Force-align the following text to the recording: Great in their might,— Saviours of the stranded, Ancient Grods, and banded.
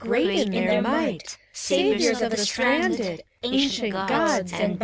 Great 0.01 0.39
in 0.39 0.49
their 0.51 0.81
might,— 0.81 1.37
Saviours 1.53 2.21
of 2.23 2.31
the 2.31 2.37
stranded, 2.37 3.23
Ancient 3.43 3.93
Grods, 3.93 4.39
and 4.39 4.49
banded. 4.51 4.79